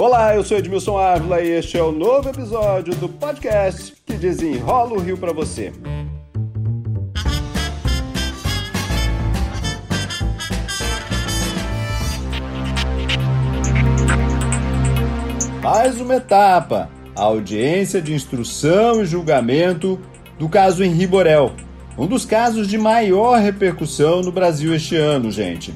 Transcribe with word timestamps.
Olá, 0.00 0.34
eu 0.34 0.42
sou 0.42 0.56
Edmilson 0.56 0.96
Ávila 0.96 1.42
e 1.42 1.50
este 1.50 1.76
é 1.76 1.82
o 1.82 1.92
novo 1.92 2.30
episódio 2.30 2.94
do 2.94 3.06
podcast 3.06 3.92
que 4.06 4.14
desenrola 4.14 4.94
o 4.94 4.98
Rio 4.98 5.18
para 5.18 5.30
você. 5.30 5.70
Mais 15.62 16.00
uma 16.00 16.14
etapa, 16.14 16.88
a 17.14 17.20
audiência 17.20 18.00
de 18.00 18.14
instrução 18.14 19.02
e 19.02 19.04
julgamento 19.04 20.00
do 20.38 20.48
caso 20.48 20.82
Henri 20.82 21.06
Borel, 21.06 21.52
um 21.98 22.06
dos 22.06 22.24
casos 22.24 22.66
de 22.66 22.78
maior 22.78 23.38
repercussão 23.38 24.22
no 24.22 24.32
Brasil 24.32 24.74
este 24.74 24.96
ano, 24.96 25.30
gente. 25.30 25.74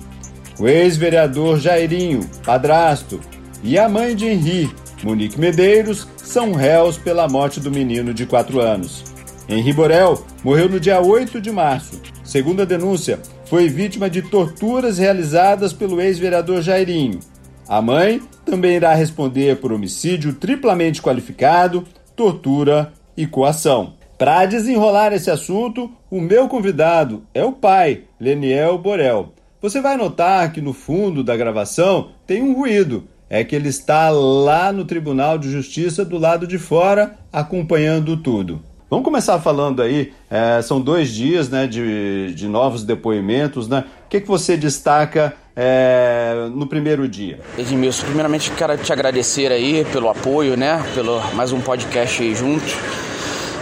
O 0.59 0.67
ex-vereador 0.67 1.59
Jairinho, 1.59 2.21
padrasto, 2.43 3.21
e 3.65 3.79
a 3.79 3.89
mãe 3.89 4.15
de 4.15 4.27
Henri, 4.27 4.71
Monique 5.03 5.41
Medeiros, 5.41 6.07
são 6.19 6.53
réus 6.53 6.99
pela 6.99 7.27
morte 7.27 7.59
do 7.59 7.71
menino 7.71 8.13
de 8.13 8.27
4 8.27 8.61
anos. 8.61 9.03
Henri 9.49 9.73
Borel 9.73 10.23
morreu 10.45 10.69
no 10.69 10.79
dia 10.79 11.01
8 11.01 11.41
de 11.41 11.51
março. 11.51 11.99
Segundo 12.23 12.61
a 12.61 12.67
denúncia, 12.67 13.19
foi 13.47 13.69
vítima 13.71 14.11
de 14.11 14.21
torturas 14.21 14.99
realizadas 14.99 15.73
pelo 15.73 15.99
ex-vereador 15.99 16.61
Jairinho. 16.61 17.21
A 17.67 17.81
mãe 17.81 18.21
também 18.45 18.77
irá 18.77 18.93
responder 18.93 19.57
por 19.57 19.73
homicídio 19.73 20.35
triplamente 20.35 21.01
qualificado, 21.01 21.85
tortura 22.15 22.93
e 23.17 23.27
coação. 23.27 23.95
Para 24.19 24.45
desenrolar 24.45 25.15
esse 25.15 25.31
assunto, 25.31 25.91
o 26.11 26.21
meu 26.21 26.49
convidado 26.49 27.23
é 27.33 27.43
o 27.43 27.53
pai, 27.53 28.03
Leniel 28.21 28.77
Borel. 28.77 29.33
Você 29.63 29.81
vai 29.81 29.97
notar 29.97 30.53
que 30.53 30.61
no 30.61 30.75
fundo 30.75 31.25
da 31.25 31.35
gravação 31.35 32.11
tem 32.27 32.43
um 32.43 32.55
ruído 32.55 33.05
é 33.35 33.43
que 33.43 33.57
ele 33.57 33.69
está 33.69 34.11
lá 34.11 34.73
no 34.73 34.85
Tribunal 34.85 35.37
de 35.39 35.51
Justiça 35.51 36.05
do 36.05 36.17
lado 36.17 36.47
de 36.47 36.57
fora 36.57 37.17
acompanhando 37.33 38.17
tudo. 38.17 38.63
Vamos 38.89 39.05
começar 39.05 39.41
falando 39.41 39.83
aí, 39.83 40.13
é, 40.31 40.63
são 40.63 40.81
dois 40.81 41.13
dias 41.13 41.49
né, 41.49 41.67
de, 41.67 42.33
de 42.33 42.47
novos 42.47 42.85
depoimentos, 42.85 43.67
né? 43.67 43.83
O 44.07 44.09
que, 44.09 44.21
que 44.21 44.29
você 44.29 44.57
destaca 44.57 45.35
é, 45.57 46.49
no 46.55 46.69
primeiro 46.69 47.09
dia? 47.09 47.41
Edmilson, 47.59 48.05
primeiramente 48.05 48.53
quero 48.53 48.79
te 48.79 48.93
agradecer 48.93 49.51
aí 49.51 49.85
pelo 49.87 50.09
apoio, 50.09 50.57
né? 50.57 50.81
Pelo 50.95 51.21
mais 51.35 51.51
um 51.51 51.61
podcast 51.61 52.23
aí 52.23 52.37
juntos. 52.37 52.73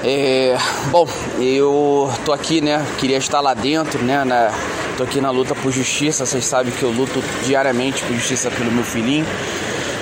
É, 0.04 0.54
bom, 0.90 1.08
eu 1.38 2.10
tô 2.26 2.32
aqui, 2.34 2.60
né? 2.60 2.84
Queria 2.98 3.16
estar 3.16 3.40
lá 3.40 3.54
dentro, 3.54 4.04
né? 4.04 4.22
Na, 4.22 4.52
tô 4.98 5.04
aqui 5.04 5.20
na 5.20 5.30
luta 5.30 5.54
por 5.54 5.72
justiça. 5.72 6.26
Vocês 6.26 6.44
sabem 6.44 6.72
que 6.72 6.82
eu 6.82 6.90
luto 6.90 7.22
diariamente 7.46 8.02
por 8.04 8.14
justiça 8.14 8.50
pelo 8.50 8.70
meu 8.70 8.84
filhinho. 8.84 9.24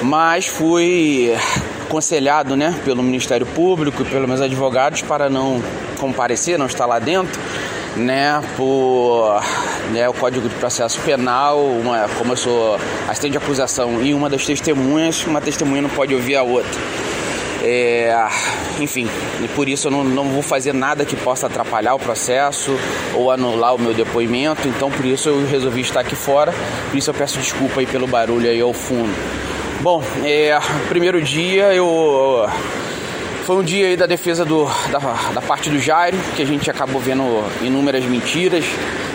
Mas 0.02 0.46
fui 0.46 1.34
aconselhado, 1.82 2.56
né? 2.56 2.74
Pelo 2.84 3.02
Ministério 3.02 3.44
Público 3.46 4.02
e 4.02 4.04
pelos 4.04 4.28
meus 4.28 4.40
advogados 4.40 5.02
para 5.02 5.28
não 5.28 5.62
comparecer, 5.98 6.58
não 6.58 6.66
estar 6.66 6.86
lá 6.86 6.98
dentro, 6.98 7.40
né? 7.96 8.40
Por 8.56 9.42
né, 9.90 10.08
o 10.08 10.12
Código 10.14 10.48
de 10.48 10.54
Processo 10.54 11.00
Penal, 11.00 11.60
uma, 11.60 12.08
como 12.16 12.32
eu 12.32 12.36
sou 12.36 12.78
assistente 13.08 13.32
de 13.32 13.38
acusação 13.38 14.02
e 14.02 14.14
uma 14.14 14.30
das 14.30 14.46
testemunhas, 14.46 15.26
uma 15.26 15.40
testemunha 15.40 15.82
não 15.82 15.90
pode 15.90 16.14
ouvir 16.14 16.36
a 16.36 16.42
outra. 16.42 16.80
É, 17.62 18.16
enfim, 18.78 19.06
e 19.42 19.48
por 19.48 19.68
isso 19.68 19.88
eu 19.88 19.90
não, 19.90 20.02
não 20.02 20.24
vou 20.30 20.40
fazer 20.40 20.72
nada 20.72 21.04
que 21.04 21.14
possa 21.14 21.46
atrapalhar 21.46 21.94
o 21.94 21.98
processo 21.98 22.74
ou 23.14 23.30
anular 23.30 23.74
o 23.74 23.78
meu 23.78 23.92
depoimento, 23.92 24.66
então 24.66 24.90
por 24.90 25.04
isso 25.04 25.28
eu 25.28 25.46
resolvi 25.46 25.82
estar 25.82 26.00
aqui 26.00 26.16
fora, 26.16 26.54
por 26.90 26.96
isso 26.96 27.10
eu 27.10 27.14
peço 27.14 27.38
desculpa 27.38 27.80
aí 27.80 27.86
pelo 27.86 28.06
barulho 28.06 28.48
aí 28.48 28.60
ao 28.62 28.72
fundo. 28.72 29.12
Bom, 29.82 30.02
é, 30.22 30.58
primeiro 30.90 31.22
dia 31.22 31.72
eu 31.72 32.46
foi 33.46 33.56
um 33.56 33.62
dia 33.62 33.86
aí 33.86 33.96
da 33.96 34.04
defesa 34.04 34.44
do, 34.44 34.66
da, 34.92 34.98
da 35.32 35.40
parte 35.40 35.70
do 35.70 35.78
Jairo, 35.78 36.18
que 36.36 36.42
a 36.42 36.44
gente 36.44 36.70
acabou 36.70 37.00
vendo 37.00 37.24
inúmeras 37.62 38.04
mentiras, 38.04 38.66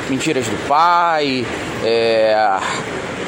mentiras 0.09 0.47
do 0.47 0.67
pai, 0.67 1.45
é, 1.84 2.35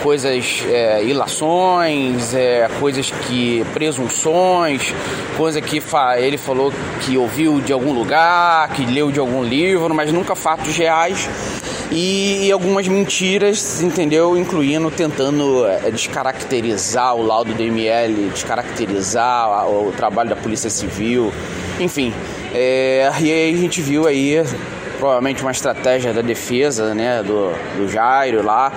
coisas, 0.08 0.64
é, 0.70 1.04
ilações, 1.04 2.34
é, 2.34 2.70
coisas 2.80 3.12
que. 3.12 3.66
presunções, 3.74 4.94
coisa 5.36 5.60
que 5.60 5.82
fa 5.82 6.18
ele 6.18 6.38
falou 6.38 6.72
que 7.02 7.18
ouviu 7.18 7.60
de 7.60 7.74
algum 7.74 7.92
lugar, 7.92 8.70
que 8.70 8.86
leu 8.86 9.12
de 9.12 9.20
algum 9.20 9.44
livro, 9.44 9.94
mas 9.94 10.14
nunca 10.14 10.34
fatos 10.34 10.78
reais. 10.78 11.30
E, 11.92 12.48
e 12.48 12.52
algumas 12.54 12.88
mentiras, 12.88 13.82
entendeu? 13.82 14.38
Incluindo 14.38 14.90
tentando 14.90 15.68
é, 15.68 15.92
descaracterizar 15.92 17.14
o 17.14 17.22
laudo 17.22 17.54
do 17.54 17.62
ML, 17.62 18.30
descaracterizar 18.30 19.68
o, 19.68 19.90
o 19.90 19.92
trabalho 19.92 20.30
da 20.30 20.38
Polícia 20.38 20.70
Civil, 20.70 21.34
enfim. 21.82 22.14
É, 22.54 23.12
e 23.20 23.30
aí 23.30 23.54
a 23.54 23.58
gente 23.58 23.82
viu 23.82 24.08
aí 24.08 24.42
provavelmente 24.98 25.42
uma 25.42 25.52
estratégia 25.52 26.14
da 26.14 26.22
defesa, 26.22 26.94
né, 26.94 27.22
do, 27.24 27.52
do 27.78 27.90
Jairo 27.90 28.44
lá, 28.44 28.72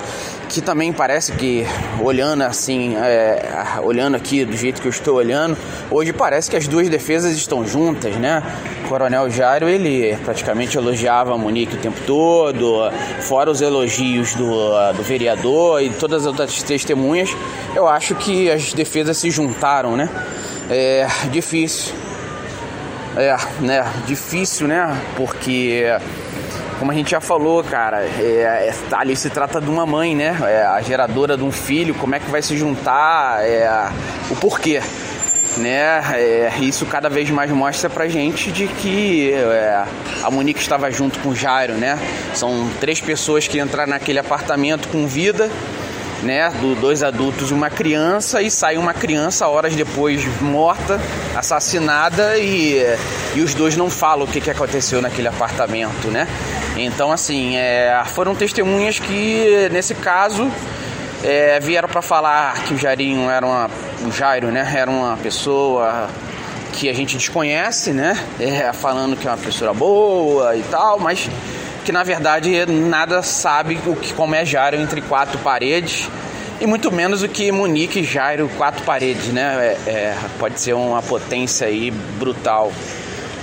que 0.51 0.61
também 0.61 0.91
parece 0.91 1.31
que, 1.31 1.65
olhando 2.01 2.43
assim, 2.43 2.97
é, 2.97 3.41
olhando 3.81 4.15
aqui 4.15 4.43
do 4.43 4.55
jeito 4.55 4.81
que 4.81 4.87
eu 4.87 4.91
estou 4.91 5.15
olhando, 5.15 5.57
hoje 5.89 6.11
parece 6.11 6.49
que 6.49 6.57
as 6.57 6.67
duas 6.67 6.89
defesas 6.89 7.33
estão 7.33 7.65
juntas, 7.65 8.15
né? 8.17 8.43
O 8.83 8.89
Coronel 8.89 9.29
Jairo, 9.29 9.69
ele 9.69 10.17
praticamente 10.25 10.77
elogiava 10.77 11.33
a 11.33 11.37
Monique 11.37 11.75
o 11.75 11.79
tempo 11.79 11.97
todo, 12.05 12.91
fora 13.21 13.49
os 13.49 13.61
elogios 13.61 14.35
do, 14.35 14.91
do 14.91 15.03
vereador 15.03 15.81
e 15.81 15.89
todas 15.89 16.23
as 16.23 16.27
outras 16.27 16.61
testemunhas, 16.61 17.29
eu 17.73 17.87
acho 17.87 18.13
que 18.15 18.51
as 18.51 18.73
defesas 18.73 19.17
se 19.17 19.31
juntaram, 19.31 19.95
né? 19.95 20.09
É 20.69 21.07
difícil. 21.31 21.93
É, 23.15 23.35
né? 23.61 23.85
Difícil, 24.05 24.67
né? 24.67 24.97
Porque 25.15 25.85
como 26.81 26.91
a 26.91 26.95
gente 26.95 27.11
já 27.11 27.21
falou, 27.21 27.63
cara, 27.63 28.01
é, 28.01 28.71
é, 28.71 28.73
ali 28.93 29.15
se 29.15 29.29
trata 29.29 29.61
de 29.61 29.69
uma 29.69 29.85
mãe, 29.85 30.15
né? 30.15 30.35
É 30.41 30.63
a 30.63 30.81
geradora 30.81 31.37
de 31.37 31.43
um 31.43 31.51
filho, 31.51 31.93
como 31.93 32.15
é 32.15 32.19
que 32.19 32.27
vai 32.31 32.41
se 32.41 32.57
juntar, 32.57 33.45
é, 33.45 33.69
o 34.31 34.35
porquê. 34.35 34.81
Né? 35.57 36.01
É, 36.15 36.51
isso 36.59 36.87
cada 36.87 37.07
vez 37.07 37.29
mais 37.29 37.51
mostra 37.51 37.87
pra 37.87 38.07
gente 38.07 38.51
de 38.51 38.65
que 38.65 39.31
é, 39.31 39.83
a 40.23 40.31
Monique 40.31 40.59
estava 40.59 40.89
junto 40.89 41.19
com 41.19 41.29
o 41.29 41.35
Jairo, 41.35 41.73
né? 41.73 41.99
São 42.33 42.67
três 42.79 42.99
pessoas 42.99 43.47
que 43.47 43.59
entraram 43.59 43.91
naquele 43.91 44.17
apartamento 44.17 44.87
com 44.87 45.05
vida 45.05 45.51
né, 46.23 46.49
do 46.61 46.75
dois 46.75 47.03
adultos 47.03 47.49
e 47.49 47.53
uma 47.53 47.69
criança 47.69 48.41
e 48.41 48.49
sai 48.49 48.77
uma 48.77 48.93
criança 48.93 49.47
horas 49.47 49.75
depois 49.75 50.23
morta, 50.41 50.99
assassinada 51.35 52.37
e, 52.37 52.81
e 53.35 53.41
os 53.41 53.53
dois 53.53 53.75
não 53.75 53.89
falam 53.89 54.25
o 54.25 54.27
que, 54.27 54.39
que 54.39 54.49
aconteceu 54.49 55.01
naquele 55.01 55.27
apartamento, 55.27 56.07
né? 56.09 56.27
Então 56.77 57.11
assim, 57.11 57.57
é, 57.57 58.01
foram 58.07 58.35
testemunhas 58.35 58.99
que 58.99 59.69
nesse 59.71 59.93
caso 59.95 60.49
é, 61.23 61.59
vieram 61.59 61.87
para 61.87 62.01
falar 62.01 62.63
que 62.63 62.73
o 62.73 62.77
Jairinho 62.77 63.29
era 63.29 63.45
uma, 63.45 63.69
o 64.05 64.11
Jairo, 64.11 64.47
né, 64.47 64.71
era 64.75 64.89
uma 64.89 65.17
pessoa 65.17 66.09
que 66.73 66.89
a 66.89 66.93
gente 66.93 67.17
desconhece, 67.17 67.91
né, 67.91 68.17
é, 68.39 68.71
falando 68.73 69.15
que 69.15 69.27
é 69.27 69.31
uma 69.31 69.37
pessoa 69.37 69.73
boa 69.73 70.55
e 70.55 70.63
tal, 70.63 70.99
mas 70.99 71.29
que 71.85 71.91
na 71.91 72.03
verdade 72.03 72.65
nada 72.65 73.21
sabe 73.21 73.79
o 73.85 73.95
que 73.95 74.13
como 74.13 74.35
é 74.35 74.45
Jairo 74.45 74.77
entre 74.77 75.01
quatro 75.01 75.37
paredes 75.39 76.09
e 76.61 76.67
muito 76.67 76.91
menos 76.91 77.23
o 77.23 77.27
que 77.27 77.51
Monique 77.51 77.99
e 77.99 78.03
Jairo 78.03 78.47
quatro 78.55 78.83
paredes, 78.83 79.27
né? 79.27 79.75
É, 79.87 79.89
é, 79.89 80.17
pode 80.37 80.59
ser 80.59 80.73
uma 80.73 81.01
potência 81.01 81.65
aí 81.65 81.89
brutal, 81.89 82.71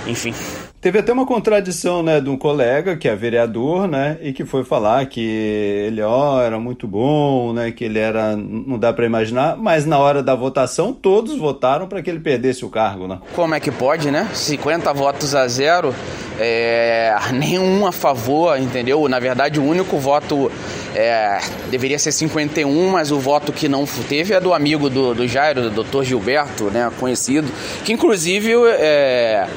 enfim. 0.07 0.33
Teve 0.81 0.99
até 0.99 1.11
uma 1.11 1.25
contradição, 1.25 2.01
né, 2.01 2.21
de 2.21 2.29
um 2.29 2.37
colega 2.37 2.95
que 2.95 3.09
é 3.09 3.13
vereador, 3.13 3.85
né, 3.85 4.17
e 4.21 4.31
que 4.31 4.45
foi 4.45 4.63
falar 4.63 5.05
que 5.07 5.19
ele, 5.19 6.01
ó, 6.01 6.41
era 6.41 6.57
muito 6.57 6.87
bom, 6.87 7.51
né, 7.51 7.69
que 7.69 7.83
ele 7.83 7.99
era, 7.99 8.33
não 8.37 8.79
dá 8.79 8.93
para 8.93 9.05
imaginar, 9.05 9.57
mas 9.57 9.85
na 9.85 9.99
hora 9.99 10.23
da 10.23 10.33
votação 10.33 10.93
todos 10.93 11.37
votaram 11.37 11.85
para 11.85 12.01
que 12.01 12.09
ele 12.09 12.21
perdesse 12.21 12.63
o 12.63 12.69
cargo, 12.69 13.09
né? 13.09 13.19
Como 13.35 13.53
é 13.53 13.59
que 13.59 13.71
pode, 13.71 14.09
né? 14.09 14.29
50 14.33 14.93
votos 14.93 15.35
a 15.35 15.45
zero, 15.49 15.93
é, 16.39 17.13
nenhum 17.33 17.85
a 17.85 17.91
favor, 17.91 18.57
entendeu? 18.57 19.05
Na 19.09 19.19
verdade, 19.19 19.59
o 19.59 19.63
único 19.65 19.97
voto 19.97 20.49
é, 20.95 21.39
deveria 21.69 21.99
ser 21.99 22.13
51, 22.13 22.89
mas 22.89 23.11
o 23.11 23.19
voto 23.19 23.51
que 23.51 23.67
não 23.67 23.85
teve 24.07 24.33
é 24.33 24.39
do 24.39 24.53
amigo 24.53 24.89
do, 24.89 25.13
do 25.13 25.27
Jairo, 25.27 25.69
do 25.69 25.83
Dr. 25.83 26.03
Gilberto, 26.03 26.65
né, 26.71 26.89
conhecido, 26.97 27.49
que 27.83 27.91
inclusive 27.91 28.53
é, 28.53 28.77
é, 28.79 29.47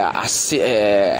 a, 0.00 0.24
é, 0.54 1.18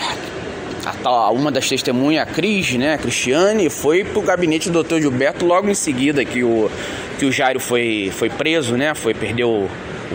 a, 1.05 1.31
uma 1.31 1.50
das 1.50 1.69
testemunhas, 1.69 2.28
a 2.28 2.31
Cris, 2.31 2.73
né, 2.75 2.94
a 2.94 2.99
Cristiane, 2.99 3.69
foi 3.70 4.05
pro 4.05 4.23
gabinete 4.23 4.70
do 4.70 4.82
Dr. 4.82 5.00
Gilberto 5.00 5.44
logo 5.44 5.69
em 5.69 5.75
seguida 5.75 6.25
que 6.25 6.43
o, 6.43 6.70
que 7.19 7.25
o 7.25 7.32
Jairo 7.32 7.61
foi, 7.61 8.12
foi 8.14 8.31
preso, 8.31 8.76
né, 8.76 8.94
foi, 8.94 9.14
perdeu 9.14 9.50
o, 9.50 9.70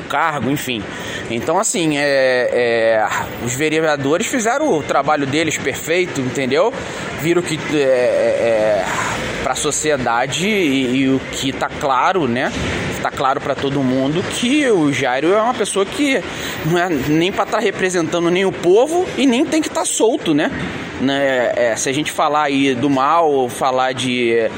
cargo, 0.08 0.50
enfim. 0.50 0.82
Então, 1.30 1.58
assim, 1.60 1.98
é, 1.98 2.04
é, 2.04 3.10
os 3.46 3.54
vereadores 3.54 4.28
fizeram 4.28 4.74
o 4.78 4.84
trabalho 4.84 5.26
deles 5.26 5.58
perfeito, 5.58 6.22
entendeu? 6.22 6.74
Viram 7.22 7.42
que 7.42 7.60
é, 7.74 7.78
é 7.78 8.86
para 9.44 9.54
a 9.54 9.56
sociedade 9.56 10.48
e, 10.48 11.02
e, 11.02 11.10
o 11.10 11.20
que 11.32 11.50
está 11.50 11.68
claro, 11.68 12.28
né? 12.28 12.52
Tá 13.02 13.12
claro 13.12 13.42
para 13.42 13.56
todo 13.56 13.82
mundo 13.82 14.24
que 14.24 14.70
o 14.70 14.92
Jairo 14.94 15.34
é 15.34 15.42
uma 15.42 15.54
pessoa 15.54 15.86
que 15.86 16.22
não 16.66 16.78
é 16.78 16.90
nem 16.90 17.32
para 17.32 17.44
estar 17.44 17.58
tá 17.58 17.64
representando 17.64 18.30
nem 18.30 18.46
o 18.46 18.52
povo 18.52 19.08
e 19.18 19.26
nem 19.26 19.46
tem 19.46 19.62
que 19.62 19.68
estar 19.68 19.82
tá 19.82 19.86
solto, 19.86 20.34
né? 20.34 20.52
né? 21.02 21.52
É, 21.56 21.76
se 21.76 21.90
a 21.90 21.94
gente 21.94 22.12
falar 22.12 22.44
aí 22.44 22.76
do 22.76 22.90
mal, 22.90 23.50
falar 23.50 23.94
de 23.94 24.50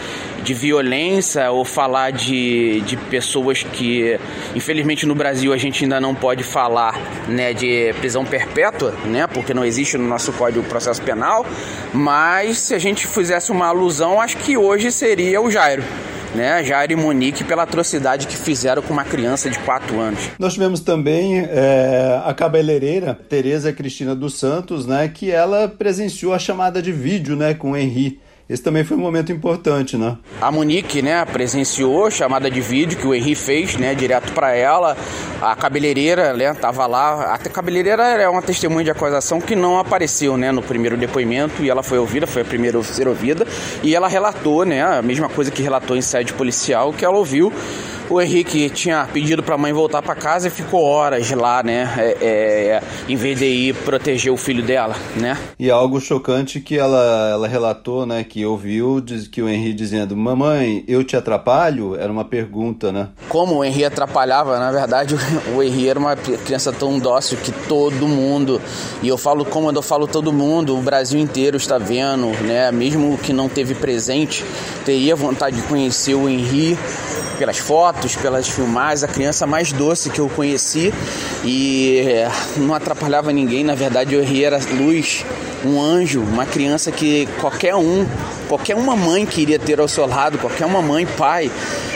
de 0.43 0.53
violência 0.53 1.49
ou 1.51 1.63
falar 1.63 2.11
de, 2.11 2.81
de 2.81 2.97
pessoas 2.97 3.63
que, 3.63 4.19
infelizmente 4.53 5.05
no 5.05 5.15
Brasil 5.15 5.53
a 5.53 5.57
gente 5.57 5.83
ainda 5.85 5.99
não 6.01 6.13
pode 6.13 6.43
falar 6.43 6.99
né, 7.27 7.53
de 7.53 7.93
prisão 7.99 8.25
perpétua, 8.25 8.93
né, 9.05 9.25
porque 9.25 9.53
não 9.53 9.63
existe 9.63 9.97
no 9.97 10.05
nosso 10.07 10.33
Código 10.33 10.63
Processo 10.65 11.01
Penal, 11.01 11.45
mas 11.93 12.57
se 12.57 12.75
a 12.75 12.79
gente 12.79 13.07
fizesse 13.07 13.51
uma 13.51 13.67
alusão, 13.67 14.19
acho 14.19 14.37
que 14.37 14.57
hoje 14.57 14.91
seria 14.91 15.41
o 15.41 15.49
Jairo 15.49 15.83
né, 16.35 16.63
Jair 16.63 16.91
e 16.91 16.95
Monique 16.95 17.43
pela 17.43 17.63
atrocidade 17.63 18.27
que 18.27 18.35
fizeram 18.35 18.81
com 18.81 18.93
uma 18.93 19.03
criança 19.03 19.49
de 19.49 19.59
4 19.59 19.99
anos. 19.99 20.19
Nós 20.39 20.53
tivemos 20.53 20.79
também 20.79 21.39
é, 21.39 22.21
a 22.25 22.33
cabeleireira 22.33 23.17
Tereza 23.29 23.71
Cristina 23.71 24.15
dos 24.15 24.37
Santos, 24.37 24.85
né, 24.85 25.07
que 25.07 25.31
ela 25.31 25.67
presenciou 25.67 26.33
a 26.33 26.39
chamada 26.39 26.81
de 26.81 26.91
vídeo, 26.91 27.35
né, 27.35 27.53
com 27.53 27.71
o 27.71 27.77
Henri. 27.77 28.19
Esse 28.53 28.61
também 28.61 28.83
foi 28.83 28.95
um 28.95 28.99
momento 28.99 29.31
importante, 29.31 29.97
né? 29.97 30.15
A 30.39 30.51
Monique, 30.51 31.01
né, 31.01 31.25
presenciou 31.25 32.11
chamada 32.11 32.51
de 32.51 32.61
vídeo 32.61 32.99
que 32.99 33.07
o 33.07 33.11
Henri 33.11 33.33
fez, 33.33 33.75
né, 33.77 33.95
direto 33.95 34.31
para 34.31 34.55
ela. 34.55 34.95
A 35.41 35.55
cabeleireira, 35.55 36.33
né, 36.33 36.53
tava 36.53 36.85
lá. 36.85 37.33
A 37.33 37.37
cabeleireira 37.39 38.03
é 38.03 38.29
uma 38.29 38.43
testemunha 38.43 38.83
de 38.83 38.91
acusação 38.91 39.41
que 39.41 39.55
não 39.55 39.79
apareceu, 39.79 40.37
né, 40.37 40.51
no 40.51 40.61
primeiro 40.61 40.95
depoimento 40.95 41.63
e 41.63 41.69
ela 41.71 41.81
foi 41.81 41.97
ouvida, 41.97 42.27
foi 42.27 42.43
a 42.43 42.45
primeira 42.45 42.77
a 42.77 42.83
ser 42.83 43.07
ouvida 43.07 43.47
e 43.81 43.95
ela 43.95 44.07
relatou, 44.07 44.63
né, 44.63 44.83
a 44.83 45.01
mesma 45.01 45.27
coisa 45.27 45.49
que 45.49 45.63
relatou 45.63 45.97
em 45.97 46.01
sede 46.03 46.31
policial, 46.31 46.93
que 46.93 47.03
ela 47.03 47.17
ouviu 47.17 47.51
o 48.09 48.21
Henrique 48.21 48.69
tinha 48.69 49.07
pedido 49.11 49.41
para 49.41 49.55
a 49.55 49.57
mãe 49.57 49.73
voltar 49.73 50.01
para 50.01 50.15
casa 50.15 50.47
e 50.47 50.51
ficou 50.51 50.83
horas 50.83 51.29
lá, 51.31 51.63
né? 51.63 51.93
É, 51.97 52.17
é, 52.21 52.83
em 53.07 53.15
vez 53.15 53.39
de 53.39 53.45
ir 53.45 53.75
proteger 53.75 54.31
o 54.31 54.37
filho 54.37 54.63
dela, 54.63 54.95
né? 55.15 55.37
E 55.57 55.69
algo 55.69 55.99
chocante 55.99 56.59
que 56.59 56.77
ela, 56.77 57.29
ela 57.31 57.47
relatou, 57.47 58.05
né? 58.05 58.23
Que 58.23 58.45
ouviu 58.45 59.01
diz, 59.01 59.27
que 59.27 59.41
o 59.41 59.49
Henrique 59.49 59.73
dizendo: 59.73 60.15
Mamãe, 60.15 60.83
eu 60.87 61.03
te 61.03 61.15
atrapalho? 61.15 61.95
Era 61.95 62.11
uma 62.11 62.25
pergunta, 62.25 62.91
né? 62.91 63.09
Como 63.29 63.55
o 63.55 63.63
Henrique 63.63 63.85
atrapalhava? 63.85 64.59
Na 64.59 64.71
verdade, 64.71 65.15
o 65.55 65.61
Henrique 65.61 65.89
era 65.89 65.99
uma 65.99 66.15
criança 66.15 66.71
tão 66.71 66.99
dócil 66.99 67.37
que 67.37 67.51
todo 67.67 68.07
mundo, 68.07 68.61
e 69.01 69.07
eu 69.07 69.17
falo 69.17 69.45
como 69.45 69.71
eu 69.71 69.81
falo 69.81 70.07
todo 70.07 70.31
mundo, 70.31 70.77
o 70.77 70.81
Brasil 70.81 71.19
inteiro 71.19 71.57
está 71.57 71.77
vendo, 71.77 72.27
né? 72.43 72.71
Mesmo 72.71 73.17
que 73.17 73.33
não 73.33 73.49
teve 73.49 73.73
presente, 73.73 74.43
teria 74.85 75.15
vontade 75.15 75.55
de 75.55 75.61
conhecer 75.63 76.15
o 76.15 76.29
Henrique 76.29 76.77
pelas 77.37 77.57
fotos, 77.57 77.92
pelas 78.21 78.49
filmagens, 78.49 79.03
a 79.03 79.07
criança 79.07 79.47
mais 79.47 79.71
doce 79.71 80.09
que 80.09 80.19
eu 80.19 80.29
conheci 80.29 80.93
e 81.43 81.99
eh, 81.99 82.29
não 82.57 82.73
atrapalhava 82.73 83.31
ninguém. 83.31 83.63
Na 83.63 83.75
verdade, 83.75 84.13
eu 84.13 84.23
ria 84.23 84.47
era 84.47 84.59
luz, 84.77 85.25
um 85.63 85.81
anjo, 85.81 86.21
uma 86.21 86.45
criança 86.45 86.91
que 86.91 87.27
qualquer 87.39 87.75
um, 87.75 88.05
qualquer 88.49 88.75
uma 88.75 88.95
mãe 88.95 89.25
queria 89.25 89.57
ter 89.57 89.79
ao 89.79 89.87
seu 89.87 90.05
lado, 90.05 90.37
qualquer 90.37 90.65
uma 90.65 90.81
mãe, 90.81 91.05
pai. 91.05 91.49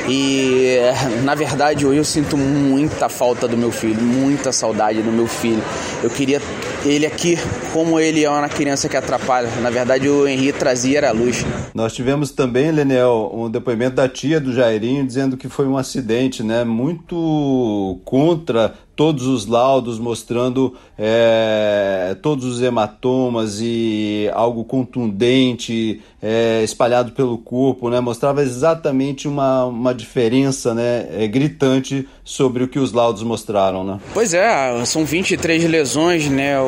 E 0.07 0.77
eh, 0.79 0.93
na 1.23 1.35
verdade, 1.35 1.85
hoje 1.85 1.97
eu 1.97 2.05
sinto 2.05 2.37
muita 2.37 3.09
falta 3.09 3.47
do 3.47 3.57
meu 3.57 3.71
filho, 3.71 4.01
muita 4.01 4.51
saudade 4.51 5.01
do 5.01 5.11
meu 5.11 5.27
filho. 5.27 5.61
Eu 6.01 6.09
queria 6.09 6.41
ele 6.87 7.05
aqui, 7.05 7.37
como 7.73 7.99
ele 7.99 8.23
é 8.23 8.29
uma 8.29 8.49
criança 8.49 8.89
que 8.89 8.97
atrapalha. 8.97 9.49
Na 9.61 9.69
verdade, 9.69 10.09
o 10.09 10.27
Henrique 10.27 10.57
trazia 10.57 10.97
era 10.97 11.09
a 11.09 11.13
luz. 11.13 11.45
Nós 11.73 11.93
tivemos 11.93 12.31
também, 12.31 12.71
Lenel, 12.71 13.31
um 13.33 13.49
depoimento 13.49 13.95
da 13.95 14.07
tia 14.07 14.39
do 14.39 14.53
Jairinho 14.53 15.05
dizendo 15.05 15.37
que 15.37 15.47
foi 15.49 15.67
um 15.67 15.77
acidente, 15.77 16.41
né? 16.41 16.63
Muito 16.63 17.99
contra 18.03 18.73
todos 18.97 19.27
os 19.27 19.45
laudos 19.45 19.99
mostrando 19.99 20.75
é, 20.97 22.17
todos 22.19 22.45
os 22.45 22.61
hematomas 22.63 23.59
e 23.61 24.27
algo 24.33 24.65
contundente 24.65 26.01
é, 26.21 26.63
espalhado 26.63 27.11
pelo 27.11 27.37
corpo, 27.37 27.91
né? 27.91 27.99
Mostrava 27.99 28.41
exatamente 28.41 29.27
uma, 29.27 29.65
uma 29.65 29.93
diferença, 29.93 30.73
né? 30.73 31.07
É, 31.11 31.27
gritante 31.27 32.09
sobre 32.23 32.63
o 32.63 32.67
que 32.67 32.79
os 32.79 32.91
laudos 32.91 33.21
mostraram, 33.21 33.83
né? 33.83 33.99
Pois 34.15 34.33
é, 34.33 34.83
são 34.83 35.05
23 35.05 35.63
lesões, 35.65 36.27
né? 36.27 36.59
O, 36.59 36.63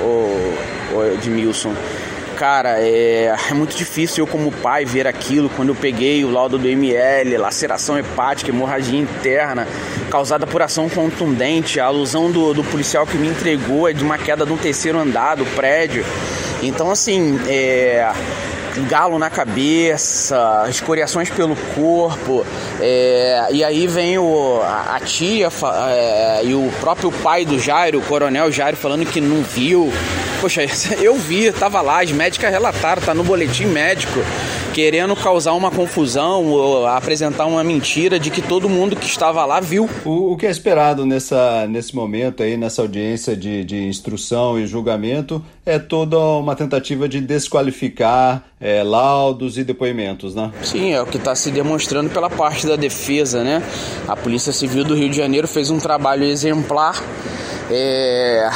o, 0.00 0.96
o, 0.96 1.04
Edmilson. 1.12 1.74
Cara, 2.36 2.80
é, 2.80 3.34
é, 3.50 3.54
muito 3.54 3.74
difícil 3.74 4.22
eu 4.22 4.26
como 4.26 4.52
pai 4.52 4.84
ver 4.84 5.06
aquilo 5.06 5.48
quando 5.48 5.70
eu 5.70 5.74
peguei 5.74 6.22
o 6.22 6.30
laudo 6.30 6.58
do 6.58 6.68
ML, 6.68 7.38
laceração 7.38 7.98
hepática, 7.98 8.50
hemorragia 8.50 9.00
interna, 9.00 9.66
causada 10.10 10.46
por 10.46 10.60
ação 10.60 10.86
contundente. 10.86 11.80
A 11.80 11.86
alusão 11.86 12.30
do, 12.30 12.52
do 12.52 12.62
policial 12.62 13.06
que 13.06 13.16
me 13.16 13.26
entregou 13.28 13.88
é 13.88 13.94
de 13.94 14.04
uma 14.04 14.18
queda 14.18 14.44
de 14.44 14.52
um 14.52 14.56
terceiro 14.58 14.98
andar 14.98 15.36
do 15.36 15.46
prédio. 15.56 16.04
Então, 16.62 16.90
assim, 16.90 17.40
é, 17.48 18.06
galo 18.84 19.18
na 19.18 19.30
cabeça, 19.30 20.66
escoriações 20.68 21.30
pelo 21.30 21.56
corpo. 21.74 22.46
É, 22.80 23.46
e 23.50 23.64
aí 23.64 23.86
vem 23.86 24.18
o, 24.18 24.60
a, 24.62 25.00
tia 25.00 25.48
é, 25.90 26.40
e 26.44 26.54
o 26.54 26.70
próprio 26.80 27.10
pai 27.10 27.44
do 27.44 27.58
Jairo, 27.58 27.98
o 27.98 28.02
coronel 28.02 28.50
Jairo, 28.52 28.76
falando 28.76 29.06
que 29.06 29.20
não 29.20 29.42
viu. 29.42 29.92
Poxa, 30.40 30.62
eu 31.00 31.16
vi, 31.16 31.50
tava 31.52 31.80
lá, 31.80 32.02
as 32.02 32.12
médicas 32.12 32.50
relataram, 32.50 33.02
tá 33.02 33.14
no 33.14 33.24
boletim 33.24 33.66
médico 33.66 34.20
querendo 34.76 35.16
causar 35.16 35.54
uma 35.54 35.70
confusão 35.70 36.44
ou 36.48 36.86
apresentar 36.86 37.46
uma 37.46 37.64
mentira 37.64 38.20
de 38.20 38.30
que 38.30 38.42
todo 38.42 38.68
mundo 38.68 38.94
que 38.94 39.06
estava 39.06 39.42
lá 39.46 39.58
viu. 39.58 39.88
O, 40.04 40.32
o 40.32 40.36
que 40.36 40.46
é 40.46 40.50
esperado 40.50 41.06
nessa, 41.06 41.66
nesse 41.66 41.96
momento 41.96 42.42
aí, 42.42 42.58
nessa 42.58 42.82
audiência 42.82 43.34
de, 43.34 43.64
de 43.64 43.84
instrução 43.86 44.58
e 44.60 44.66
julgamento, 44.66 45.42
é 45.64 45.78
toda 45.78 46.18
uma 46.18 46.54
tentativa 46.54 47.08
de 47.08 47.22
desqualificar 47.22 48.44
é, 48.60 48.82
laudos 48.82 49.56
e 49.56 49.64
depoimentos, 49.64 50.34
né? 50.34 50.52
Sim, 50.62 50.92
é 50.92 51.00
o 51.00 51.06
que 51.06 51.16
está 51.16 51.34
se 51.34 51.50
demonstrando 51.50 52.10
pela 52.10 52.28
parte 52.28 52.66
da 52.66 52.76
defesa, 52.76 53.42
né? 53.42 53.62
A 54.06 54.14
Polícia 54.14 54.52
Civil 54.52 54.84
do 54.84 54.94
Rio 54.94 55.08
de 55.08 55.16
Janeiro 55.16 55.48
fez 55.48 55.70
um 55.70 55.78
trabalho 55.78 56.24
exemplar. 56.24 57.02
É 57.70 58.50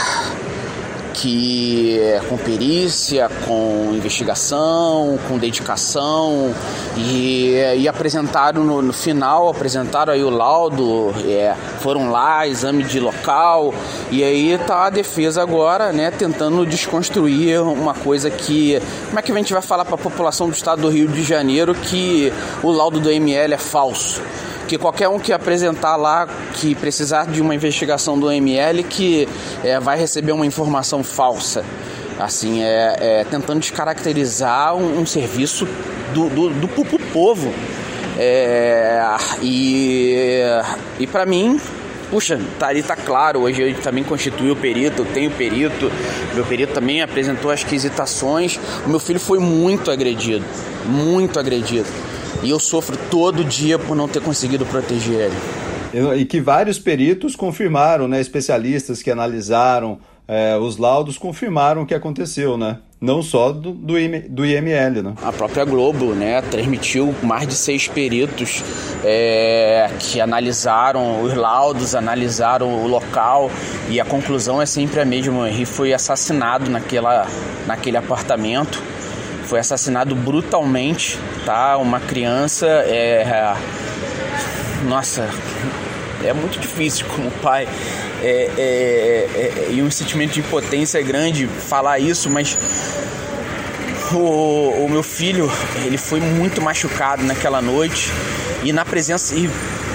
que 1.13 1.99
é 1.99 2.21
com 2.29 2.37
perícia, 2.37 3.29
com 3.47 3.91
investigação, 3.93 5.19
com 5.29 5.39
dedicação 5.39 6.55
e, 6.97 7.55
e 7.77 7.89
apresentaram 7.89 8.65
no, 8.65 8.83
no, 8.83 8.93
final, 8.93 9.49
apresentaram 9.49 10.13
aí 10.13 10.23
o 10.23 10.31
laudo, 10.31 11.13
é, 11.27 11.55
foram 11.81 12.11
lá, 12.11 12.47
exame 12.47 12.83
de 12.83 13.01
local 13.01 13.75
e 14.11 14.23
aí 14.23 14.59
tá 14.67 14.87
a 14.87 14.91
defesa 14.91 15.43
agora, 15.43 15.93
né, 15.93 16.11
tentando 16.11 16.65
desconstruir 16.67 17.61
uma 17.61 17.95
coisa 17.95 18.31
que, 18.31 18.81
como 19.07 19.19
é 19.19 19.23
que 19.23 19.33
a 19.33 19.35
gente 19.35 19.53
vai 19.53 19.63
falar 19.63 19.85
para 19.85 19.95
a 19.95 19.99
população 19.99 20.49
do 20.49 20.55
estado 20.55 20.83
do 20.83 20.89
Rio 20.89 21.09
de 21.09 21.23
Janeiro 21.23 21.75
que 21.75 22.33
o 22.63 22.71
laudo 22.71 23.01
do 23.01 23.11
ML 23.11 23.55
é 23.55 23.59
falso? 23.59 24.23
Que 24.71 24.79
qualquer 24.79 25.09
um 25.09 25.19
que 25.19 25.33
apresentar 25.33 25.97
lá 25.97 26.29
que 26.55 26.77
precisar 26.77 27.27
de 27.27 27.41
uma 27.41 27.53
investigação 27.53 28.17
do 28.17 28.31
ML 28.31 28.85
que 28.85 29.29
é, 29.65 29.81
vai 29.81 29.99
receber 29.99 30.31
uma 30.31 30.47
informação 30.47 31.03
falsa. 31.03 31.65
Assim, 32.21 32.63
é, 32.63 32.97
é 33.01 33.27
tentando 33.29 33.59
descaracterizar 33.59 34.77
um, 34.77 35.01
um 35.01 35.05
serviço 35.05 35.67
do, 36.15 36.29
do, 36.29 36.51
do, 36.51 36.67
do 36.69 36.99
povo. 37.13 37.53
É, 38.17 39.03
e 39.43 40.41
e 41.01 41.07
para 41.09 41.27
mim, 41.27 41.61
puxa, 42.09 42.39
tá 42.57 42.69
ali 42.69 42.85
tá 42.85 42.95
claro, 42.95 43.41
hoje 43.41 43.63
eu 43.63 43.75
também 43.81 44.05
constituí 44.05 44.53
o 44.53 44.57
perito, 44.57 45.05
tenho 45.07 45.33
perito, 45.33 45.91
meu 46.33 46.47
perito 46.47 46.75
também 46.75 47.03
apresentou 47.03 47.51
as 47.51 47.65
quisitações. 47.65 48.61
O 48.87 48.89
meu 48.89 49.01
filho 49.01 49.19
foi 49.19 49.41
muito 49.41 49.91
agredido, 49.91 50.45
muito 50.87 51.41
agredido. 51.41 51.89
E 52.43 52.51
eu 52.51 52.59
sofro 52.59 52.97
todo 53.11 53.45
dia 53.45 53.79
por 53.79 53.97
não 53.97 54.09
ter 54.09 54.21
conseguido 54.23 54.65
proteger 54.67 55.31
ele. 55.31 56.21
E 56.21 56.25
que 56.25 56.41
vários 56.41 56.79
peritos 56.79 57.35
confirmaram, 57.35 58.07
né? 58.07 58.21
Especialistas 58.21 59.03
que 59.03 59.11
analisaram 59.11 59.99
é, 60.33 60.57
os 60.57 60.77
laudos 60.77 61.19
confirmaram 61.19 61.83
o 61.83 61.87
que 61.87 61.93
aconteceu, 61.93 62.57
né? 62.57 62.79
Não 63.01 63.21
só 63.21 63.51
do, 63.51 63.73
do, 63.73 63.95
do 64.29 64.47
IML, 64.47 65.03
né? 65.03 65.15
A 65.25 65.33
própria 65.33 65.65
Globo, 65.65 66.15
né, 66.15 66.41
transmitiu 66.41 67.13
mais 67.21 67.49
de 67.49 67.55
seis 67.55 67.89
peritos 67.89 68.63
é, 69.03 69.91
que 69.99 70.21
analisaram 70.21 71.21
os 71.23 71.35
laudos, 71.35 71.97
analisaram 71.97 72.85
o 72.85 72.87
local 72.87 73.51
e 73.89 73.99
a 73.99 74.05
conclusão 74.05 74.63
é 74.63 74.67
sempre 74.67 75.01
a 75.01 75.05
mesma. 75.05 75.37
O 75.37 75.47
Henri 75.49 75.67
foi 75.67 75.93
assassinado 75.93 76.71
naquela, 76.71 77.27
naquele 77.67 77.97
apartamento 77.97 78.81
foi 79.51 79.59
assassinado 79.59 80.15
brutalmente, 80.15 81.19
tá? 81.45 81.77
Uma 81.77 81.99
criança 81.99 82.67
é, 82.67 83.53
nossa, 84.87 85.29
é 86.23 86.33
muito 86.33 86.61
difícil 86.61 87.05
como 87.07 87.29
pai 87.33 87.67
é, 88.23 88.29
é, 88.29 89.29
é, 89.35 89.67
é, 89.67 89.73
e 89.73 89.83
um 89.83 89.91
sentimento 89.91 90.35
de 90.35 90.41
impotência 90.41 91.03
grande 91.03 91.49
falar 91.49 91.99
isso, 91.99 92.31
mas 92.31 92.57
o, 94.13 94.85
o, 94.85 94.89
meu 94.89 95.03
filho 95.03 95.51
ele 95.85 95.99
foi 95.99 96.21
muito 96.21 96.63
machucado 96.63 97.25
naquela 97.25 97.61
noite 97.61 98.13
e 98.63 98.73
na 98.73 98.85
presença 98.85 99.35
e 99.35 99.51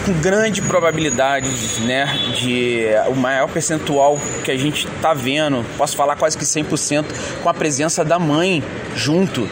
com 0.06 0.14
grande 0.22 0.62
probabilidade, 0.62 1.50
né, 1.82 2.06
de 2.40 2.86
o 3.08 3.16
maior 3.16 3.50
percentual 3.50 4.20
que 4.44 4.52
a 4.52 4.58
gente 4.58 4.88
está 4.88 5.14
vendo, 5.14 5.66
posso 5.78 5.98
falar 5.98 6.16
quase 6.16 6.38
que 6.38 6.44
100%, 6.44 7.06
com 7.42 7.50
a 7.50 7.54
presença 7.54 8.06
da 8.06 8.20
mãe 8.20 8.64
junto 8.96 9.50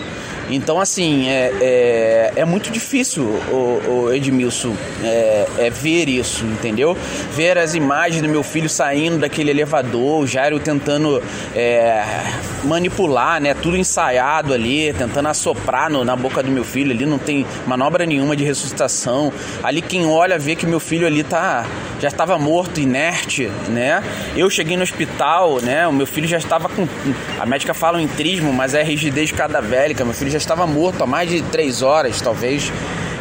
então, 0.49 0.79
assim, 0.79 1.29
é, 1.29 1.51
é, 1.61 2.33
é 2.37 2.45
muito 2.45 2.69
difícil, 2.69 3.23
o, 3.23 3.81
o 3.87 4.13
Edmilson, 4.13 4.75
é, 5.03 5.45
é, 5.57 5.69
ver 5.69 6.09
isso, 6.09 6.45
entendeu? 6.45 6.97
Ver 7.31 7.57
as 7.57 7.73
imagens 7.73 8.21
do 8.21 8.29
meu 8.29 8.43
filho 8.43 8.69
saindo 8.69 9.17
daquele 9.17 9.51
elevador, 9.51 10.23
o 10.23 10.27
Jairo 10.27 10.59
tentando 10.59 11.21
é, 11.55 12.03
manipular, 12.63 13.41
né? 13.41 13.53
Tudo 13.53 13.77
ensaiado 13.77 14.53
ali, 14.53 14.93
tentando 14.93 15.27
assoprar 15.27 15.89
no, 15.89 16.03
na 16.03 16.15
boca 16.15 16.43
do 16.43 16.51
meu 16.51 16.63
filho 16.63 16.91
ali, 16.91 17.05
não 17.05 17.17
tem 17.17 17.45
manobra 17.65 18.05
nenhuma 18.05 18.35
de 18.35 18.43
ressuscitação. 18.43 19.31
Ali 19.63 19.81
quem 19.81 20.05
olha 20.05 20.37
vê 20.37 20.55
que 20.55 20.65
meu 20.65 20.79
filho 20.79 21.07
ali 21.07 21.23
tá, 21.23 21.65
já 21.99 22.07
estava 22.07 22.37
morto, 22.37 22.79
inerte, 22.79 23.49
né? 23.69 24.03
Eu 24.35 24.49
cheguei 24.49 24.75
no 24.75 24.83
hospital, 24.83 25.61
né? 25.61 25.87
O 25.87 25.93
meu 25.93 26.05
filho 26.05 26.27
já 26.27 26.37
estava 26.37 26.67
com. 26.69 26.87
A 27.39 27.45
médica 27.45 27.73
fala 27.73 27.97
um 27.97 28.01
entrismo, 28.01 28.51
mas 28.51 28.73
é 28.73 28.83
rigidez 28.83 29.31
cadavérica. 29.31 30.03
Meu 30.03 30.13
filho 30.13 30.32
já 30.33 30.37
estava 30.37 30.65
morto 30.65 31.03
há 31.03 31.07
mais 31.07 31.29
de 31.29 31.41
três 31.43 31.83
horas, 31.83 32.19
talvez. 32.19 32.71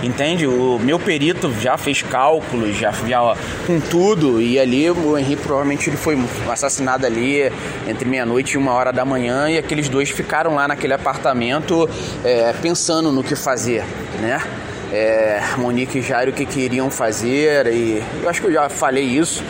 Entende? 0.03 0.47
O 0.47 0.81
meu 0.81 0.99
perito 0.99 1.53
já 1.61 1.77
fez 1.77 2.03
cálculos, 2.03 2.77
já, 2.77 2.91
já 3.07 3.37
com 3.67 3.79
tudo. 3.79 4.41
E 4.41 4.59
ali 4.59 4.91
o 4.91 5.17
Henrique 5.17 5.43
provavelmente 5.43 5.89
ele 5.89 5.97
foi 5.97 6.19
assassinado 6.51 7.07
ali 7.07 7.53
entre 7.87 8.09
meia-noite 8.09 8.55
e 8.55 8.59
uma 8.59 8.73
hora 8.73 8.93
da 8.93 9.05
manhã. 9.05 9.49
E 9.49 9.59
aqueles 9.59 9.89
dois 9.89 10.11
ficaram 10.11 10.55
lá 10.55 10.67
naquele 10.67 10.95
apartamento 10.95 11.89
é, 12.25 12.53
pensando 12.61 13.13
no 13.13 13.23
que 13.23 13.37
fazer, 13.37 13.85
né? 14.21 14.43
É, 14.91 15.41
Monique 15.57 15.99
e 15.99 16.03
Jairo 16.03 16.33
o 16.33 16.35
que 16.35 16.47
queriam 16.47 16.91
fazer. 16.91 17.67
E 17.67 18.03
eu 18.23 18.29
acho 18.29 18.41
que 18.41 18.49
eu 18.49 18.53
já 18.53 18.69
falei 18.69 19.05
isso. 19.05 19.45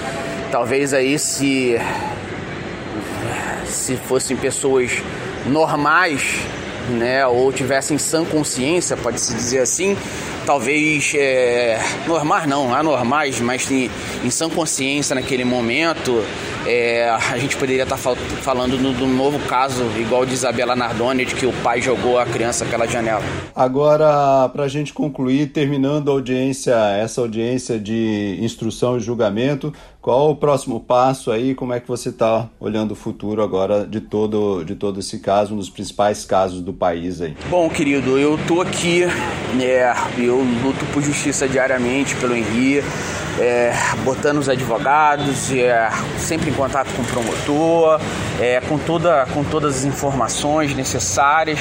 Talvez 0.50 0.92
aí 0.92 1.18
se 1.18 1.80
se 3.64 3.96
fossem 3.96 4.36
pessoas 4.36 5.02
normais 5.46 6.42
né, 6.92 7.26
ou 7.26 7.52
tivessem 7.52 7.98
sã 7.98 8.24
consciência, 8.24 8.96
pode-se 8.96 9.34
dizer 9.34 9.60
assim, 9.60 9.96
talvez 10.46 11.12
é, 11.16 11.78
normais 12.06 12.46
não, 12.46 12.74
anormais, 12.74 13.40
mas 13.40 13.70
em, 13.70 13.90
em 14.24 14.30
sã 14.30 14.48
consciência 14.48 15.14
naquele 15.14 15.44
momento, 15.44 16.24
é, 16.66 17.08
a 17.08 17.38
gente 17.38 17.56
poderia 17.56 17.82
estar 17.82 17.96
fal 17.96 18.16
falando 18.42 18.76
do 18.76 19.06
novo 19.06 19.38
caso, 19.46 19.84
igual 19.98 20.24
de 20.24 20.34
Isabela 20.34 20.76
Nardoni, 20.76 21.24
de 21.24 21.34
que 21.34 21.46
o 21.46 21.52
pai 21.62 21.80
jogou 21.80 22.18
a 22.18 22.26
criança 22.26 22.64
pela 22.64 22.86
janela. 22.86 23.22
Agora, 23.54 24.48
para 24.48 24.64
a 24.64 24.68
gente 24.68 24.92
concluir, 24.92 25.48
terminando 25.48 26.10
a 26.10 26.14
audiência, 26.14 26.74
essa 26.96 27.20
audiência 27.20 27.78
de 27.78 28.38
instrução 28.40 28.96
e 28.96 29.00
julgamento, 29.00 29.72
qual 30.00 30.30
o 30.30 30.36
próximo 30.36 30.80
passo 30.80 31.30
aí? 31.30 31.54
Como 31.54 31.72
é 31.72 31.78
que 31.78 31.86
você 31.86 32.08
está 32.08 32.48
olhando 32.58 32.90
o 32.90 32.96
futuro 32.96 33.40
agora 33.40 33.86
de 33.86 34.00
todo, 34.00 34.64
de 34.64 34.74
todo 34.74 34.98
esse 34.98 35.20
caso, 35.20 35.54
um 35.54 35.56
dos 35.56 35.70
principais 35.70 36.24
casos 36.24 36.60
do 36.60 36.72
país 36.72 37.20
aí? 37.20 37.36
Bom, 37.48 37.68
querido, 37.70 38.18
eu 38.18 38.38
tô 38.48 38.60
aqui, 38.60 39.04
é, 39.60 39.92
eu 40.18 40.38
luto 40.62 40.84
por 40.92 41.02
justiça 41.02 41.46
diariamente 41.46 42.16
pelo 42.16 42.34
Henri, 42.34 42.82
é, 43.38 43.72
botando 44.04 44.38
os 44.38 44.48
advogados, 44.48 45.52
é, 45.52 45.88
sempre 46.18 46.50
em 46.50 46.54
contato 46.54 46.88
com 46.94 47.02
o 47.02 47.04
promotor, 47.04 48.00
é, 48.40 48.60
com, 48.60 48.78
toda, 48.78 49.26
com 49.32 49.42
todas 49.44 49.78
as 49.78 49.84
informações 49.84 50.74
necessárias. 50.74 51.58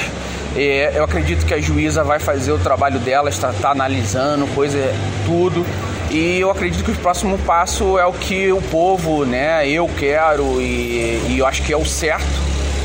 É, 0.54 0.92
eu 0.94 1.04
acredito 1.04 1.46
que 1.46 1.54
a 1.54 1.60
juíza 1.60 2.04
vai 2.04 2.18
fazer 2.18 2.52
o 2.52 2.58
trabalho 2.58 2.98
dela, 2.98 3.30
está, 3.30 3.50
está 3.50 3.70
analisando 3.70 4.46
coisa, 4.54 4.78
tudo 5.24 5.64
e 6.12 6.38
eu 6.38 6.50
acredito 6.50 6.84
que 6.84 6.90
o 6.90 6.94
próximo 6.96 7.38
passo 7.38 7.98
é 7.98 8.04
o 8.04 8.12
que 8.12 8.52
o 8.52 8.60
povo, 8.60 9.24
né, 9.24 9.66
eu 9.66 9.88
quero 9.96 10.60
e, 10.60 11.22
e 11.30 11.36
eu 11.38 11.46
acho 11.46 11.62
que 11.62 11.72
é 11.72 11.76
o 11.76 11.86
certo, 11.86 12.26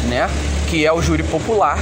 né, 0.08 0.30
que 0.70 0.86
é 0.86 0.94
o 0.94 1.02
júri 1.02 1.24
popular, 1.24 1.78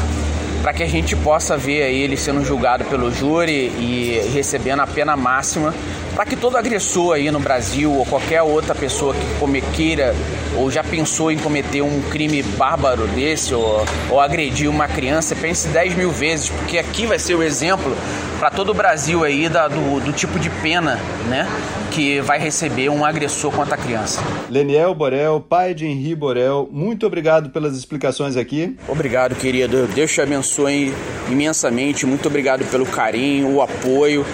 para 0.63 0.73
que 0.73 0.81
a 0.81 0.87
gente 0.87 1.15
possa 1.15 1.55
ver 1.55 1.93
ele 1.93 2.17
sendo 2.17 2.43
julgado 2.43 2.83
pelo 2.85 3.13
júri 3.13 3.67
e 3.77 4.31
recebendo 4.33 4.79
a 4.79 4.87
pena 4.87 5.15
máxima 5.15 5.71
para 6.15 6.25
que 6.25 6.35
todo 6.35 6.55
agressor 6.55 7.15
aí 7.15 7.29
no 7.29 7.39
Brasil 7.39 7.91
ou 7.91 8.05
qualquer 8.05 8.41
outra 8.41 8.73
pessoa 8.73 9.13
que 9.13 9.39
come, 9.39 9.61
queira 9.61 10.15
ou 10.55 10.71
já 10.71 10.81
pensou 10.81 11.29
em 11.29 11.37
cometer 11.37 11.81
um 11.81 12.01
crime 12.03 12.41
bárbaro 12.41 13.05
desse 13.07 13.53
ou, 13.53 13.85
ou 14.09 14.21
agredir 14.21 14.69
uma 14.69 14.87
criança, 14.87 15.35
pense 15.35 15.67
10 15.67 15.95
mil 15.95 16.11
vezes, 16.11 16.49
porque 16.49 16.77
aqui 16.77 17.05
vai 17.05 17.19
ser 17.19 17.35
o 17.35 17.43
exemplo 17.43 17.95
para 18.39 18.49
todo 18.49 18.69
o 18.69 18.73
Brasil 18.73 19.23
aí 19.23 19.49
da, 19.49 19.67
do, 19.67 19.99
do 19.99 20.13
tipo 20.13 20.39
de 20.39 20.49
pena, 20.49 20.99
né? 21.27 21.47
que 21.91 22.19
vai 22.19 22.37
receber 22.37 22.89
um 22.89 23.05
agressor 23.05 23.51
contra 23.51 23.75
a 23.75 23.77
criança. 23.77 24.21
Leniel 24.49 24.93
Borel, 24.93 25.39
pai 25.39 25.73
de 25.73 25.85
Henri 25.85 26.13
Borel, 26.13 26.67
muito 26.69 27.05
obrigado 27.05 27.49
pelas 27.49 27.77
explicações 27.77 28.35
aqui. 28.35 28.75
Obrigado, 28.87 29.33
querido. 29.35 29.87
Deus 29.87 30.11
te 30.11 30.19
abençoe 30.19 30.93
imensamente. 31.29 32.05
Muito 32.05 32.27
obrigado 32.27 32.65
pelo 32.69 32.85
carinho, 32.85 33.49
o 33.49 33.61
apoio. 33.61 34.25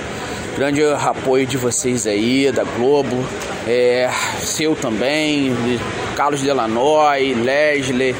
Grande 0.55 0.83
apoio 0.83 1.47
de 1.47 1.57
vocês 1.57 2.05
aí, 2.05 2.51
da 2.51 2.63
Globo, 2.63 3.23
é, 3.65 4.09
seu 4.39 4.75
também, 4.75 5.51
Carlos 6.15 6.41
Delanoy, 6.41 7.33
Leslie, 7.33 8.13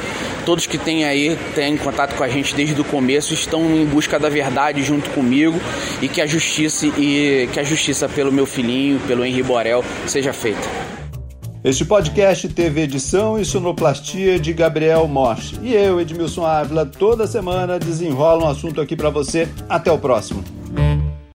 todos 0.45 0.65
que 0.65 0.77
têm 0.77 1.03
aí, 1.03 1.37
têm 1.53 1.75
contato 1.77 2.15
com 2.15 2.23
a 2.23 2.29
gente 2.29 2.55
desde 2.55 2.79
o 2.79 2.85
começo, 2.85 3.33
estão 3.33 3.63
em 3.75 3.85
busca 3.85 4.17
da 4.17 4.29
verdade 4.29 4.81
junto 4.81 5.09
comigo 5.09 5.59
e 6.01 6.07
que 6.07 6.21
a 6.21 6.25
justiça 6.25 6.87
e 6.97 7.49
que 7.51 7.59
a 7.59 7.63
justiça 7.63 8.07
pelo 8.07 8.31
meu 8.31 8.45
filhinho, 8.45 8.99
pelo 9.01 9.25
Henri 9.25 9.43
Borel, 9.43 9.83
seja 10.07 10.31
feita. 10.31 10.67
Este 11.63 11.85
podcast 11.85 12.47
teve 12.49 12.81
edição 12.81 13.39
e 13.39 13.45
sonoplastia 13.45 14.39
de 14.39 14.51
Gabriel 14.51 15.07
Morte. 15.07 15.59
E 15.61 15.75
eu, 15.75 16.01
Edmilson 16.01 16.43
Ávila, 16.43 16.87
toda 16.87 17.27
semana 17.27 17.77
desenrola 17.77 18.45
um 18.45 18.49
assunto 18.49 18.81
aqui 18.81 18.95
para 18.95 19.11
você. 19.11 19.47
Até 19.69 19.91
o 19.91 19.97
próximo. 19.99 20.60